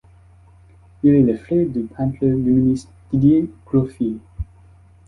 Il 1.03 1.13
est 1.13 1.21
le 1.21 1.37
frère 1.37 1.67
du 1.67 1.81
peintre 1.83 2.25
luministe 2.25 2.89
Didier 3.11 3.47
Groffier. 3.67 4.17